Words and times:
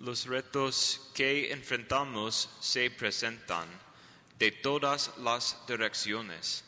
Los 0.00 0.24
retos 0.24 1.10
que 1.12 1.52
enfrentamos 1.52 2.48
se 2.58 2.90
presentan 2.90 3.68
de 4.38 4.50
todas 4.50 5.12
las 5.18 5.58
direcciones. 5.68 6.64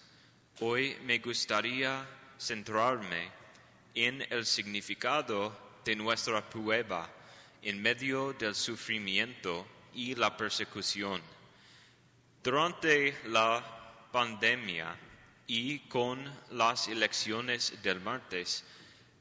Hoy 0.60 0.98
me 1.06 1.18
gustaría 1.18 2.06
centrarme 2.38 3.30
en 3.94 4.20
el 4.28 4.44
significado 4.44 5.56
de 5.82 5.96
nuestra 5.96 6.46
prueba 6.46 7.10
en 7.62 7.80
medio 7.80 8.34
del 8.34 8.54
sufrimiento 8.54 9.66
y 9.94 10.14
la 10.14 10.36
persecución. 10.36 11.22
Durante 12.42 13.16
la 13.28 13.64
pandemia 14.12 14.94
y 15.46 15.78
con 15.88 16.22
las 16.50 16.86
elecciones 16.88 17.82
del 17.82 17.98
martes, 17.98 18.62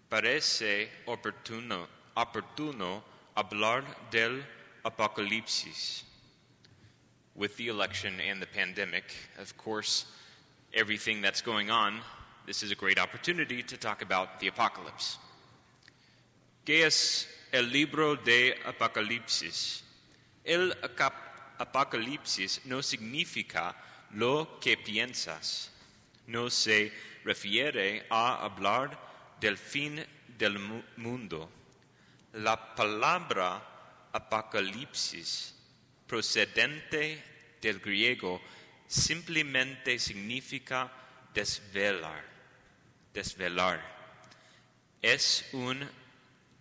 parece 0.09 1.03
oportuno, 1.05 1.87
oportuno 2.15 3.10
hablar 3.35 3.83
del 4.11 4.43
apocalipsis. 4.83 6.03
With 7.35 7.55
the 7.57 7.69
election 7.69 8.19
and 8.19 8.41
the 8.41 8.47
pandemic, 8.47 9.05
of 9.39 9.55
course, 9.57 10.05
everything 10.73 11.21
that's 11.21 11.41
going 11.41 11.71
on, 11.71 12.01
this 12.45 12.61
is 12.61 12.71
a 12.71 12.75
great 12.75 12.99
opportunity 12.99 13.63
to 13.63 13.77
talk 13.77 14.01
about 14.01 14.39
the 14.39 14.47
apocalypse. 14.47 15.17
¿Qué 16.65 16.85
es 16.85 17.27
el 17.51 17.63
libro 17.63 18.15
de 18.15 18.53
Apocalipsis? 18.65 19.81
El 20.45 20.73
Apocalipsis 21.59 22.65
no 22.65 22.81
significa 22.81 23.75
lo 24.13 24.59
que 24.59 24.77
piensas. 24.77 25.69
No 26.27 26.49
se 26.49 26.91
refiere 27.23 28.05
a 28.11 28.45
hablar 28.45 28.97
del 29.39 29.57
fin 29.57 30.05
del 30.37 30.59
mundo. 30.97 31.49
La 32.33 32.75
palabra 32.75 33.61
Apocalipsis, 34.13 35.53
procedente 36.07 37.57
del 37.61 37.79
griego, 37.79 38.41
simplemente 38.87 39.99
significa 39.99 40.91
desvelar. 41.33 42.23
Desvelar. 43.13 43.81
Es 45.01 45.49
un 45.53 45.89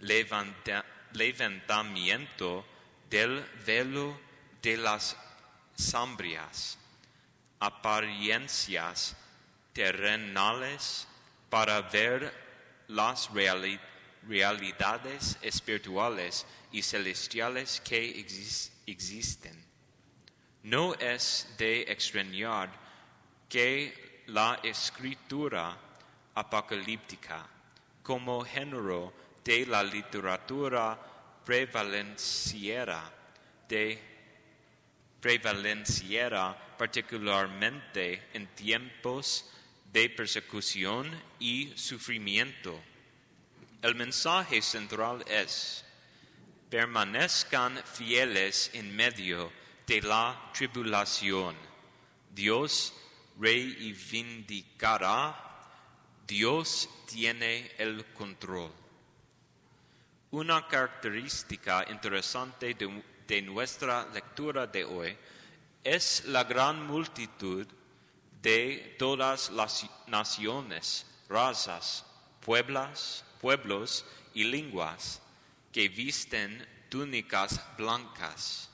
levanta- 0.00 0.84
levantamiento 1.12 2.64
del 3.08 3.40
velo 3.66 4.18
de 4.62 4.76
las 4.76 5.16
sombras, 5.76 6.78
apariencias 7.60 9.16
terrenales 9.72 11.06
para 11.48 11.80
ver 11.82 12.32
las 12.88 13.30
reali- 13.30 13.80
realidades 14.28 15.38
espirituales 15.42 16.46
y 16.72 16.82
celestiales 16.82 17.80
que 17.80 18.16
exis- 18.24 18.70
existen. 18.86 19.64
No 20.62 20.94
es 20.94 21.48
de 21.58 21.82
extrañar 21.82 22.70
que 23.48 24.22
la 24.26 24.60
escritura 24.62 25.76
apocalíptica 26.34 27.46
como 28.02 28.44
género 28.44 29.12
de 29.42 29.66
la 29.66 29.82
literatura 29.82 30.98
prevalenciera 31.44 33.12
de 33.68 34.10
prevalenciera 35.20 36.56
particularmente 36.78 38.22
en 38.32 38.46
tiempos 38.54 39.50
de 39.92 40.08
persecución 40.10 41.10
y 41.38 41.72
sufrimiento. 41.76 42.80
El 43.82 43.94
mensaje 43.94 44.60
central 44.60 45.24
es, 45.26 45.84
permanezcan 46.68 47.82
fieles 47.84 48.70
en 48.74 48.94
medio 48.94 49.50
de 49.86 50.02
la 50.02 50.50
tribulación. 50.52 51.56
Dios 52.30 52.92
reivindicará, 53.38 55.34
Dios 56.26 56.90
tiene 57.06 57.72
el 57.78 58.04
control. 58.12 58.70
Una 60.32 60.68
característica 60.68 61.86
interesante 61.90 62.74
de, 62.74 63.02
de 63.26 63.42
nuestra 63.42 64.06
lectura 64.12 64.66
de 64.66 64.84
hoy 64.84 65.16
es 65.82 66.26
la 66.26 66.44
gran 66.44 66.86
multitud 66.86 67.66
de 68.42 68.94
todas 68.98 69.50
las 69.50 69.86
naciones, 70.06 71.06
razas, 71.30 72.04
pueblas, 72.40 73.24
pueblos 73.40 74.04
y 74.34 74.44
lenguas 74.44 75.20
que 75.72 75.88
visten 75.88 76.64
túnicas 76.88 77.60
blancas. 77.76 78.70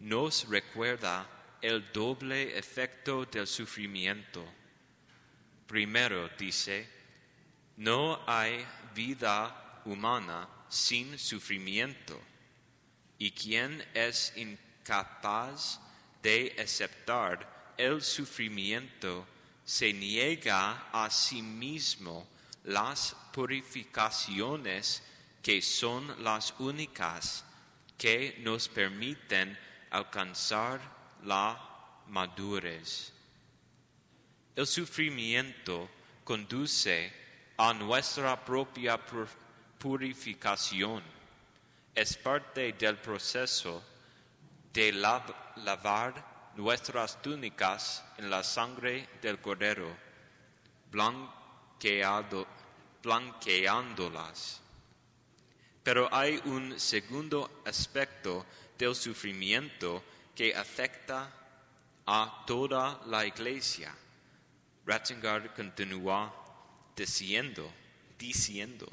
nos 0.01 0.49
recuerda 0.49 1.27
el 1.61 1.93
doble 1.93 2.57
efecto 2.57 3.25
del 3.25 3.47
sufrimiento. 3.47 4.45
Primero 5.67 6.29
dice, 6.39 6.89
no 7.77 8.21
hay 8.27 8.67
vida 8.95 9.81
humana 9.85 10.49
sin 10.69 11.19
sufrimiento, 11.19 12.21
y 13.19 13.31
quien 13.31 13.85
es 13.95 14.33
incapaz 14.37 15.81
de 16.23 16.55
aceptar 16.59 17.75
el 17.77 18.03
sufrimiento 18.03 19.27
se 19.65 19.93
niega 19.93 20.89
a 20.93 21.11
sí 21.11 21.43
mismo 21.43 22.27
las 22.65 23.15
purificaciones 23.33 25.03
que 25.43 25.63
son 25.63 26.23
las 26.23 26.55
únicas 26.59 27.45
que 27.97 28.37
nos 28.41 28.69
permiten 28.69 29.59
alcanzar 29.91 30.97
la 31.25 31.59
madurez. 32.09 33.12
El 34.56 34.67
sufrimiento 34.67 35.89
conduce 36.25 37.12
a 37.56 37.73
nuestra 37.75 38.45
propia 38.45 38.97
pur- 39.05 39.28
purificación. 39.78 41.03
Es 41.95 42.17
parte 42.17 42.73
del 42.73 42.97
proceso 42.99 43.83
de 44.73 44.93
lav- 44.95 45.34
lavar 45.57 46.53
nuestras 46.57 47.21
túnicas 47.23 48.05
en 48.17 48.31
la 48.31 48.43
sangre 48.43 49.09
del 49.23 49.41
cordero, 49.41 49.97
blanqueándolas. 53.03 54.60
Pero 55.83 56.09
hay 56.13 56.41
un 56.45 56.78
segundo 56.78 57.63
aspecto 57.65 58.45
del 58.77 58.95
sufrimiento 58.95 60.03
que 60.39 60.55
afecta 60.55 61.29
a 62.07 62.45
toda 62.47 63.01
la 63.07 63.27
iglesia. 63.27 63.93
Ratzinger 64.87 65.53
continúa 65.53 66.33
diciendo, 66.95 67.69
diciendo, 68.17 68.87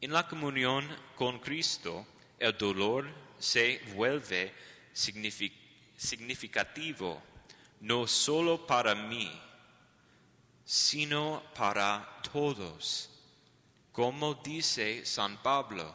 en 0.00 0.12
la 0.12 0.26
comunión 0.26 0.84
con 1.14 1.38
Cristo, 1.38 2.04
el 2.40 2.58
dolor 2.58 3.08
se 3.38 3.80
vuelve 3.94 4.52
signifi- 4.92 5.52
significativo 5.96 7.22
no 7.82 8.08
solo 8.08 8.66
para 8.66 8.96
mí, 8.96 9.30
sino 10.64 11.44
para 11.54 12.20
todos. 12.32 13.08
Como 13.92 14.34
dice 14.34 15.06
San 15.06 15.40
Pablo, 15.44 15.94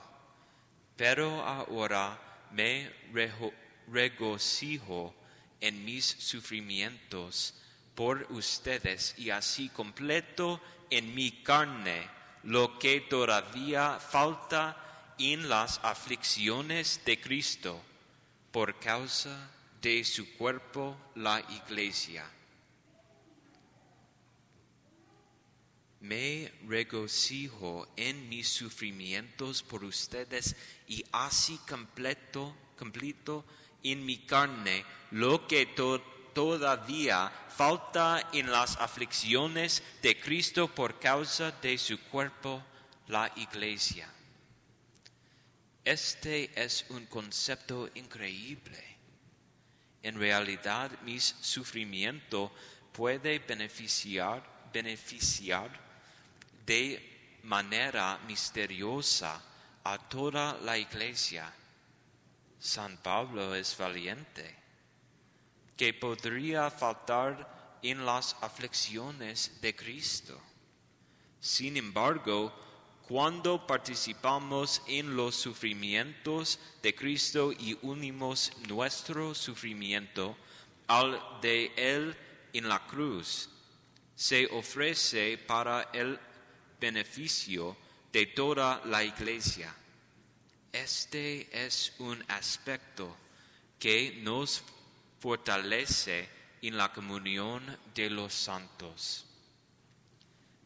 pero 0.96 1.42
ahora 1.44 2.18
me 2.52 2.90
rejo- 3.12 3.52
regocijo 3.92 5.14
en 5.62 5.84
mis 5.86 6.06
sufrimientos 6.06 7.54
por 7.96 8.26
ustedes 8.30 9.14
y 9.18 9.30
así 9.30 9.70
completo 9.70 10.62
en 10.90 11.14
mi 11.14 11.32
carne 11.44 12.10
lo 12.44 12.80
que 12.80 13.02
todavía 13.02 14.00
falta 14.00 15.14
en 15.18 15.50
las 15.50 15.80
aflicciones 15.84 17.02
de 17.06 17.20
Cristo 17.20 17.82
por 18.52 18.80
causa 18.80 19.52
de 19.82 20.04
su 20.04 20.34
cuerpo, 20.38 20.98
la 21.16 21.42
iglesia. 21.50 22.26
Me 26.00 26.52
regocijo 26.68 27.88
en 27.98 28.30
mis 28.30 28.48
sufrimientos 28.48 29.62
por 29.62 29.84
ustedes 29.84 30.56
y 30.88 31.04
así 31.12 31.60
completo, 31.68 32.56
completo 32.78 33.44
en 33.84 34.06
mi 34.06 34.20
carne 34.20 34.86
lo 35.12 35.48
que 35.48 35.66
todavía 36.34 37.32
falta 37.50 38.30
en 38.32 38.52
las 38.52 38.78
aflicciones 38.78 39.84
de 40.02 40.20
Cristo 40.20 40.68
por 40.68 41.00
causa 41.00 41.52
de 41.52 41.78
su 41.78 42.00
cuerpo, 42.04 42.64
la 43.08 43.32
iglesia. 43.36 44.08
Este 45.84 46.52
es 46.56 46.86
un 46.90 47.06
concepto 47.08 47.90
increíble. 47.96 48.84
En 50.04 50.18
realidad, 50.20 50.92
mi 51.02 51.20
sufrimiento 51.20 52.52
puede 52.94 53.40
beneficiar, 53.40 54.44
beneficiar 54.72 55.70
de 56.66 57.40
manera 57.44 58.20
misteriosa 58.28 59.42
a 59.84 59.98
toda 59.98 60.58
la 60.62 60.78
iglesia. 60.78 61.52
San 62.60 62.98
Pablo 62.98 63.56
es 63.56 63.78
valiente, 63.78 64.56
que 65.78 65.94
podría 65.94 66.70
faltar 66.70 67.80
en 67.82 68.06
las 68.06 68.36
aflicciones 68.42 69.62
de 69.62 69.74
Cristo. 69.74 70.38
Sin 71.40 71.78
embargo, 71.78 72.54
cuando 73.08 73.66
participamos 73.66 74.82
en 74.88 75.16
los 75.16 75.36
sufrimientos 75.36 76.60
de 76.84 76.94
Cristo 76.94 77.54
y 77.54 77.78
unimos 77.82 78.52
nuestro 78.68 79.34
sufrimiento 79.34 80.36
al 80.88 81.20
de 81.42 81.72
Él 81.78 82.16
en 82.52 82.68
la 82.68 82.86
cruz, 82.86 83.50
se 84.16 84.48
ofrece 84.48 85.38
para 85.38 85.90
el 85.94 86.20
beneficio 86.80 87.78
de 88.12 88.26
toda 88.26 88.82
la 88.86 89.04
iglesia. 89.04 89.74
Este 90.72 91.50
es 91.66 91.94
un 92.00 92.24
aspecto 92.28 93.16
que 93.80 94.20
nos 94.22 94.64
fortalece 95.20 96.30
en 96.62 96.78
la 96.78 96.94
comunión 96.94 97.64
de 97.96 98.10
los 98.10 98.34
santos. 98.34 99.26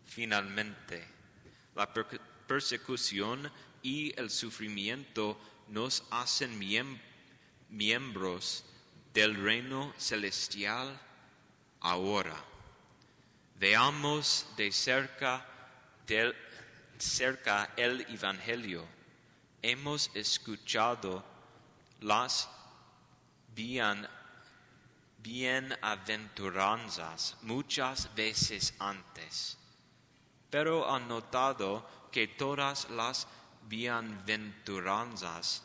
Finalmente, 0.06 1.08
la 1.76 1.92
persecución 2.48 3.52
y 3.82 4.18
el 4.20 4.30
sufrimiento 4.30 5.40
nos 5.70 6.04
hacen 6.12 6.60
miembros 7.70 8.66
del 9.14 9.36
reino 9.36 9.94
celestial 9.98 11.00
ahora. 11.80 12.36
Veamos 13.56 14.48
de 14.58 14.72
cerca 14.72 15.46
del, 16.06 16.36
cerca 16.98 17.74
el 17.78 18.02
Evangelio, 18.10 18.86
hemos 19.64 20.12
escuchado 20.14 21.24
las 22.02 22.48
bien, 23.56 24.08
bienaventuranzas 25.20 27.38
muchas 27.42 28.14
veces 28.14 28.76
antes, 28.78 29.58
pero 30.50 30.94
han 30.94 31.08
notado 31.08 31.88
que 32.12 32.28
todas 32.28 32.90
las 32.90 33.26
bienaventuranzas, 33.68 35.64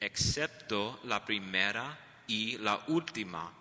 excepto 0.00 0.98
la 1.04 1.22
primera 1.24 1.96
y 2.26 2.58
la 2.58 2.82
última, 2.88 3.52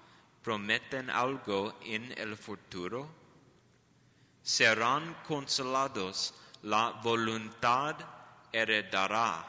prometen 0.41 1.09
algo 1.09 1.77
en 1.83 2.13
el 2.17 2.35
futuro. 2.37 3.09
Serán 4.41 5.15
consolados, 5.27 6.33
la 6.61 6.91
voluntad 7.03 7.97
heredará 8.55 9.45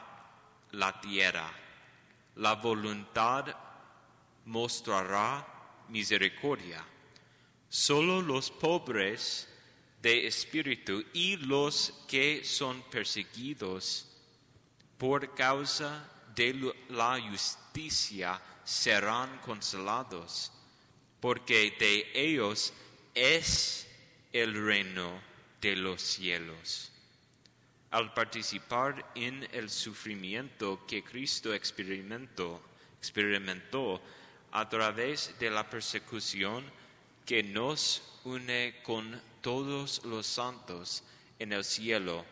la 0.71 0.99
tierra, 0.99 1.49
la 2.35 2.55
voluntad 2.55 3.45
mostrará 4.45 5.47
misericordia. 5.87 6.83
Solo 7.69 8.21
los 8.21 8.51
pobres 8.51 9.47
de 10.01 10.27
espíritu 10.27 11.03
y 11.13 11.37
los 11.37 11.93
que 12.07 12.43
son 12.43 12.81
perseguidos 12.91 14.09
por 14.97 15.33
causa 15.33 16.09
de 16.35 16.73
la 16.89 17.19
justicia 17.29 18.41
serán 18.65 19.39
consolados, 19.39 20.51
porque 21.21 21.73
de 21.79 22.11
ellos 22.13 22.73
es 23.15 23.87
el 24.33 24.53
reino 24.65 25.21
de 25.61 25.77
los 25.77 26.01
cielos. 26.01 26.91
Al 27.97 28.13
participar 28.13 29.11
en 29.15 29.47
el 29.51 29.71
sufrimiento 29.71 30.85
que 30.85 31.03
Cristo 31.03 31.51
experimentó, 31.51 32.61
experimentó 32.99 33.99
a 34.51 34.69
través 34.69 35.33
de 35.39 35.49
la 35.49 35.67
persecución 35.67 36.63
que 37.25 37.41
nos 37.41 38.03
une 38.23 38.75
con 38.83 39.19
todos 39.41 40.05
los 40.05 40.27
santos 40.27 41.05
en 41.39 41.51
el 41.53 41.63
cielo 41.63 42.23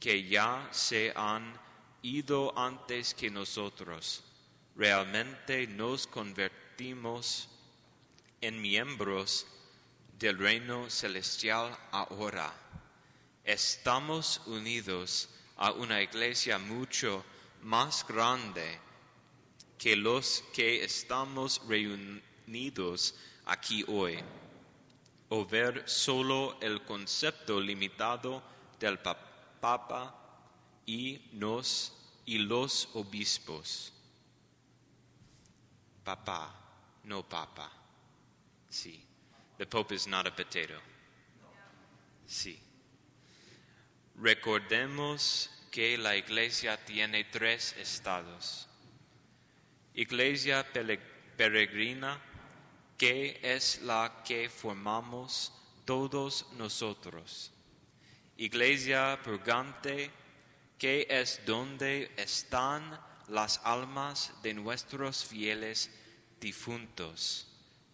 que 0.00 0.24
ya 0.24 0.68
se 0.72 1.12
han 1.14 1.56
ido 2.02 2.58
antes 2.58 3.14
que 3.14 3.30
nosotros. 3.30 4.24
Realmente 4.74 5.68
nos 5.68 6.08
convertimos 6.08 7.48
en 8.40 8.60
miembros 8.60 9.46
del 10.18 10.36
reino 10.36 10.90
celestial 10.90 11.78
ahora. 11.92 12.65
Estamos 13.46 14.40
unidos 14.46 15.28
a 15.56 15.70
una 15.70 16.02
iglesia 16.02 16.58
mucho 16.58 17.24
más 17.62 18.04
grande 18.04 18.80
que 19.78 19.94
los 19.94 20.42
que 20.52 20.82
estamos 20.82 21.62
reunidos 21.68 23.14
aquí 23.44 23.84
hoy. 23.86 24.18
O 25.28 25.46
ver 25.46 25.88
solo 25.88 26.58
el 26.60 26.84
concepto 26.84 27.60
limitado 27.60 28.42
del 28.80 28.98
Papa 28.98 30.12
y, 30.84 31.30
nos, 31.30 31.92
y 32.24 32.38
los 32.38 32.88
obispos. 32.94 33.92
Papá, 36.02 36.52
no 37.04 37.22
Papa. 37.22 37.70
Sí. 38.68 39.00
The 39.56 39.66
Pope 39.66 39.94
is 39.94 40.08
not 40.08 40.26
a 40.26 40.34
potato. 40.34 40.80
Sí. 42.26 42.65
Recordemos 44.18 45.50
que 45.70 45.98
la 45.98 46.16
iglesia 46.16 46.82
tiene 46.82 47.24
tres 47.24 47.74
estados. 47.78 48.66
Iglesia 49.92 50.66
peregrina, 51.36 52.18
que 52.96 53.38
es 53.42 53.82
la 53.82 54.22
que 54.24 54.48
formamos 54.48 55.52
todos 55.84 56.46
nosotros. 56.52 57.52
Iglesia 58.38 59.20
purgante, 59.22 60.10
que 60.78 61.06
es 61.10 61.40
donde 61.44 62.10
están 62.16 62.98
las 63.28 63.60
almas 63.64 64.32
de 64.42 64.54
nuestros 64.54 65.24
fieles 65.26 65.90
difuntos 66.40 67.48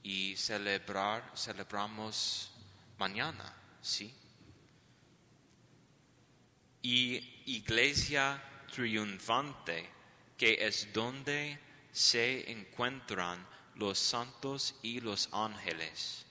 y 0.05 0.37
celebrar, 0.37 1.33
celebramos 1.35 2.53
mañana, 2.99 3.57
¿sí? 3.81 4.15
Y 6.83 7.43
iglesia 7.47 8.43
triunfante, 8.75 9.89
que 10.37 10.67
es 10.67 10.93
donde 10.93 11.59
se 11.93 12.51
encuentran 12.51 13.47
los 13.77 13.99
santos 13.99 14.75
y 14.83 15.01
los 15.01 15.29
ángeles. 15.33 16.25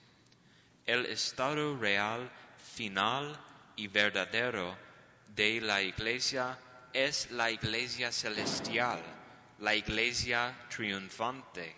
El 0.86 1.06
estado 1.06 1.76
real, 1.78 2.30
final 2.74 3.38
y 3.76 3.86
verdadero 3.88 4.76
de 5.34 5.60
la 5.60 5.82
iglesia 5.82 6.58
es 6.92 7.30
la 7.30 7.50
iglesia 7.50 8.12
celestial, 8.12 9.00
la 9.60 9.74
iglesia 9.74 10.66
triunfante 10.68 11.76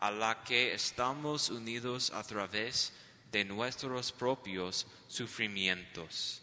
a 0.00 0.10
la 0.10 0.42
que 0.42 0.74
estamos 0.74 1.48
unidos 1.48 2.10
a 2.10 2.24
través 2.24 2.92
de 3.30 3.44
nuestros 3.44 4.10
propios 4.10 4.86
sufrimientos. 5.06 6.42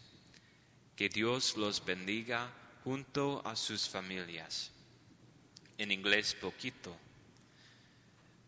Que 1.00 1.08
Dios 1.08 1.56
los 1.56 1.80
bendiga 1.80 2.48
junto 2.84 3.40
a 3.46 3.56
sus 3.56 3.88
familias. 3.88 4.68
En 5.78 5.88
inglés 5.88 6.34
poquito. 6.38 6.92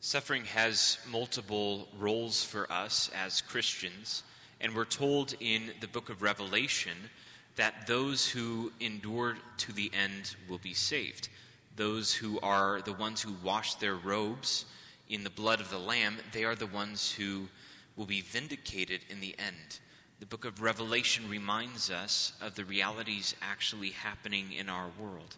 Suffering 0.01 0.45
has 0.45 0.99
multiple 1.11 1.89
roles 1.99 2.45
for 2.45 2.71
us 2.71 3.11
as 3.15 3.41
Christians, 3.41 4.23
And 4.61 4.77
we're 4.77 4.85
told 4.85 5.35
in 5.41 5.71
the 5.81 5.89
book 5.89 6.11
of 6.11 6.21
Revelation 6.21 7.09
that 7.57 7.87
those 7.87 8.29
who 8.29 8.71
endure 8.81 9.39
to 9.57 9.73
the 9.73 9.91
end 9.95 10.37
will 10.47 10.59
be 10.59 10.75
saved. 10.75 11.31
Those 11.77 12.13
who 12.13 12.39
are 12.41 12.83
the 12.83 12.93
ones 12.93 13.23
who 13.23 13.33
wash 13.43 13.77
their 13.77 13.95
robes 13.95 14.67
in 15.09 15.25
the 15.25 15.31
blood 15.31 15.63
of 15.63 15.71
the 15.71 15.79
Lamb, 15.79 16.19
they 16.33 16.45
are 16.45 16.55
the 16.55 16.67
ones 16.67 17.13
who 17.13 17.49
will 17.97 18.05
be 18.05 18.21
vindicated 18.21 19.01
in 19.09 19.23
the 19.23 19.35
end. 19.39 19.79
The 20.23 20.27
book 20.27 20.45
of 20.45 20.63
Revelation 20.63 21.29
reminds 21.29 21.91
us 21.91 22.33
of 22.41 22.55
the 22.55 22.65
realities 22.65 23.35
actually 23.43 23.91
happening 23.91 24.53
in 24.53 24.69
our 24.69 24.87
world. 24.97 25.35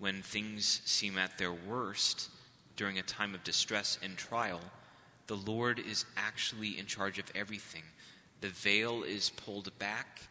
When 0.00 0.22
things 0.22 0.82
seem 0.84 1.16
at 1.16 1.38
their 1.38 1.52
worst 1.52 2.28
during 2.74 2.98
a 2.98 3.02
time 3.02 3.32
of 3.32 3.44
distress 3.44 3.96
and 4.02 4.16
trial, 4.16 4.60
the 5.28 5.36
Lord 5.36 5.78
is 5.78 6.04
actually 6.16 6.80
in 6.80 6.86
charge 6.86 7.20
of 7.20 7.30
everything. 7.36 7.84
The 8.40 8.48
veil 8.48 9.04
is 9.04 9.30
pulled 9.30 9.70
back, 9.78 10.22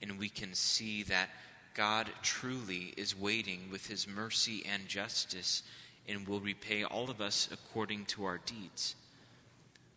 and 0.00 0.18
we 0.18 0.30
can 0.30 0.54
see 0.54 1.02
that 1.02 1.28
God 1.74 2.08
truly 2.22 2.94
is 2.96 3.14
waiting 3.14 3.68
with 3.70 3.88
his 3.88 4.08
mercy 4.08 4.64
and 4.72 4.88
justice 4.88 5.64
and 6.08 6.26
will 6.26 6.40
repay 6.40 6.82
all 6.82 7.10
of 7.10 7.20
us 7.20 7.50
according 7.52 8.06
to 8.06 8.24
our 8.24 8.38
deeds. 8.46 8.96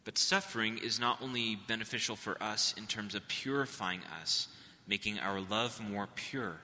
But 0.08 0.18
suffering 0.18 0.78
is 0.78 1.02
not 1.02 1.22
only 1.22 1.58
beneficial 1.58 2.16
for 2.16 2.42
us 2.42 2.74
in 2.78 2.88
terms 2.88 3.14
of 3.14 3.28
purifying 3.28 4.00
us, 4.22 4.48
making 4.88 5.20
our 5.20 5.42
love 5.42 5.82
more 5.82 6.08
pure, 6.16 6.62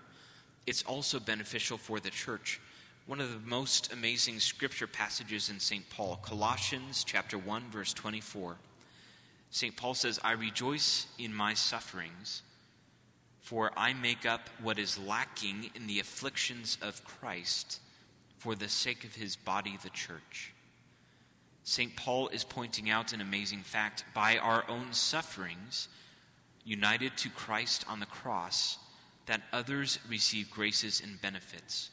it's 0.66 0.82
also 0.84 1.20
beneficial 1.20 1.78
for 1.78 2.00
the 2.00 2.10
church. 2.10 2.62
One 3.06 3.20
of 3.20 3.34
the 3.34 3.46
most 3.46 3.92
amazing 3.92 4.40
scripture 4.40 4.88
passages 4.88 5.50
in 5.50 5.60
St. 5.60 5.90
Paul, 5.90 6.22
Colossians 6.24 7.04
chapter 7.04 7.38
1 7.38 7.70
verse 7.70 7.92
24. 7.92 8.56
St. 9.52 9.76
Paul 9.76 9.94
says, 9.94 10.22
"I 10.24 10.32
rejoice 10.32 11.08
in 11.18 11.34
my 11.34 11.54
sufferings, 11.54 12.44
for 13.42 13.78
I 13.78 13.92
make 13.92 14.26
up 14.26 14.48
what 14.60 14.80
is 14.80 14.98
lacking 14.98 15.70
in 15.76 15.88
the 15.88 16.00
afflictions 16.00 16.78
of 16.82 17.04
Christ 17.04 17.82
for 18.38 18.56
the 18.56 18.70
sake 18.70 19.04
of 19.04 19.16
his 19.16 19.36
body 19.36 19.76
the 19.76 19.90
church." 19.90 20.53
St. 21.64 21.96
Paul 21.96 22.28
is 22.30 22.44
pointing 22.44 22.90
out 22.90 23.14
an 23.14 23.22
amazing 23.22 23.62
fact. 23.62 24.04
By 24.14 24.38
our 24.38 24.66
own 24.68 24.92
sufferings, 24.92 25.88
united 26.66 27.16
to 27.18 27.30
Christ 27.30 27.86
on 27.88 28.00
the 28.00 28.06
cross, 28.06 28.78
that 29.26 29.42
others 29.54 30.00
receive 30.10 30.52
graces 30.52 31.02
and 31.02 31.22
benefits. 31.22 31.90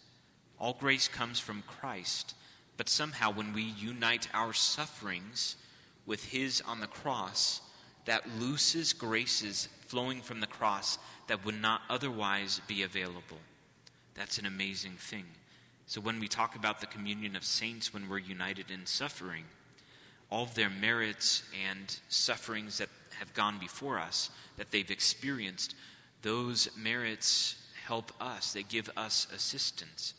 All 0.58 0.76
grace 0.78 1.06
comes 1.08 1.38
from 1.38 1.62
Christ, 1.66 2.34
but 2.76 2.88
somehow 2.88 3.32
when 3.32 3.52
we 3.52 3.62
unite 3.62 4.28
our 4.34 4.52
sufferings 4.52 5.56
with 6.04 6.24
His 6.26 6.60
on 6.66 6.80
the 6.80 6.86
cross, 6.86 7.60
that 8.06 8.28
looses 8.40 8.92
graces 8.92 9.68
flowing 9.86 10.20
from 10.20 10.40
the 10.40 10.46
cross 10.46 10.98
that 11.28 11.44
would 11.44 11.60
not 11.60 11.82
otherwise 11.88 12.60
be 12.66 12.82
available. 12.82 13.38
That's 14.14 14.38
an 14.38 14.46
amazing 14.46 14.96
thing. 14.98 15.26
So 15.86 16.00
when 16.00 16.18
we 16.18 16.28
talk 16.28 16.56
about 16.56 16.80
the 16.80 16.86
communion 16.86 17.36
of 17.36 17.44
saints 17.44 17.94
when 17.94 18.08
we're 18.08 18.18
united 18.18 18.70
in 18.70 18.86
suffering, 18.86 19.44
all 20.30 20.44
of 20.44 20.54
their 20.54 20.70
merits 20.70 21.42
and 21.68 21.98
sufferings 22.08 22.78
that 22.78 22.88
have 23.18 23.34
gone 23.34 23.58
before 23.58 23.98
us, 23.98 24.30
that 24.56 24.70
they've 24.70 24.90
experienced, 24.90 25.74
those 26.22 26.68
merits 26.76 27.56
help 27.86 28.12
us. 28.20 28.52
They 28.52 28.62
give 28.62 28.88
us 28.96 29.26
assistance. 29.34 30.14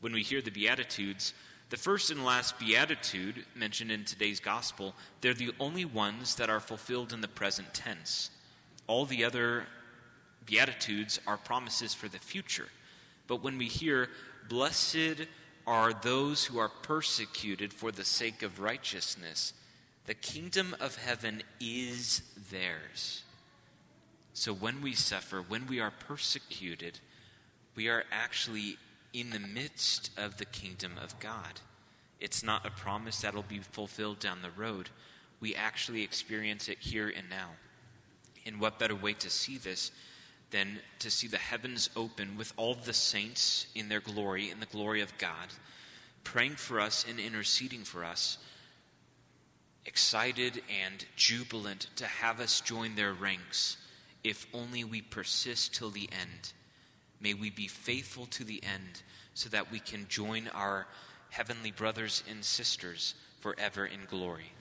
When 0.00 0.12
we 0.12 0.22
hear 0.22 0.40
the 0.40 0.50
Beatitudes, 0.50 1.34
the 1.70 1.76
first 1.76 2.10
and 2.10 2.24
last 2.24 2.58
Beatitude 2.58 3.44
mentioned 3.54 3.90
in 3.90 4.04
today's 4.04 4.38
Gospel, 4.38 4.94
they're 5.20 5.34
the 5.34 5.52
only 5.58 5.84
ones 5.84 6.36
that 6.36 6.50
are 6.50 6.60
fulfilled 6.60 7.12
in 7.12 7.20
the 7.20 7.28
present 7.28 7.74
tense. 7.74 8.30
All 8.86 9.06
the 9.06 9.24
other 9.24 9.66
Beatitudes 10.46 11.18
are 11.26 11.38
promises 11.38 11.94
for 11.94 12.08
the 12.08 12.18
future. 12.18 12.68
But 13.26 13.42
when 13.42 13.58
we 13.58 13.66
hear, 13.66 14.08
Blessed 14.48 15.26
are 15.66 15.92
those 15.92 16.44
who 16.44 16.58
are 16.58 16.68
persecuted 16.68 17.72
for 17.72 17.90
the 17.90 18.04
sake 18.04 18.42
of 18.42 18.60
righteousness. 18.60 19.54
The 20.06 20.14
kingdom 20.14 20.76
of 20.80 20.96
heaven 20.96 21.42
is 21.60 22.22
theirs. 22.50 23.22
So 24.34 24.52
when 24.52 24.82
we 24.82 24.92
suffer, 24.94 25.40
when 25.40 25.66
we 25.66 25.80
are 25.80 25.92
persecuted, 25.92 26.98
we 27.74 27.88
are 27.88 28.04
actually 28.12 28.76
in 29.12 29.30
the 29.30 29.38
midst 29.38 30.10
of 30.18 30.36
the 30.36 30.44
kingdom 30.44 30.92
of 31.02 31.18
God. 31.20 31.60
It's 32.20 32.42
not 32.42 32.66
a 32.66 32.70
promise 32.70 33.20
that'll 33.20 33.42
be 33.42 33.60
fulfilled 33.60 34.18
down 34.18 34.42
the 34.42 34.50
road. 34.50 34.90
We 35.40 35.54
actually 35.54 36.02
experience 36.02 36.68
it 36.68 36.78
here 36.80 37.12
and 37.14 37.30
now. 37.30 37.50
And 38.44 38.60
what 38.60 38.78
better 38.78 38.94
way 38.94 39.14
to 39.14 39.30
see 39.30 39.56
this 39.56 39.90
than 40.54 40.78
to 41.00 41.10
see 41.10 41.26
the 41.26 41.36
heavens 41.36 41.90
open 41.96 42.36
with 42.36 42.52
all 42.56 42.76
the 42.76 42.92
saints 42.92 43.66
in 43.74 43.88
their 43.88 43.98
glory, 43.98 44.52
in 44.52 44.60
the 44.60 44.66
glory 44.66 45.00
of 45.00 45.18
God, 45.18 45.48
praying 46.22 46.54
for 46.54 46.78
us 46.78 47.04
and 47.10 47.18
interceding 47.18 47.82
for 47.82 48.04
us, 48.04 48.38
excited 49.84 50.62
and 50.84 51.04
jubilant 51.16 51.88
to 51.96 52.06
have 52.06 52.38
us 52.38 52.60
join 52.60 52.94
their 52.94 53.12
ranks, 53.12 53.78
if 54.22 54.46
only 54.54 54.84
we 54.84 55.02
persist 55.02 55.74
till 55.74 55.90
the 55.90 56.08
end. 56.12 56.52
May 57.20 57.34
we 57.34 57.50
be 57.50 57.66
faithful 57.66 58.26
to 58.26 58.44
the 58.44 58.62
end 58.62 59.02
so 59.34 59.48
that 59.48 59.72
we 59.72 59.80
can 59.80 60.06
join 60.08 60.46
our 60.54 60.86
heavenly 61.30 61.72
brothers 61.72 62.22
and 62.30 62.44
sisters 62.44 63.16
forever 63.40 63.86
in 63.86 64.04
glory. 64.08 64.52